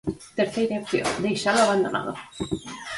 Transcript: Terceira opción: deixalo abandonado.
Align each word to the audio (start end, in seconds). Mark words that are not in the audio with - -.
Terceira 0.39 0.79
opción: 0.81 1.09
deixalo 1.23 1.59
abandonado. 1.63 2.13